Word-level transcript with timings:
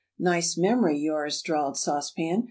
"Nice 0.17 0.57
memory, 0.57 0.97
yours!" 0.97 1.43
drawled 1.43 1.77
Sauce 1.77 2.09
Pan. 2.09 2.39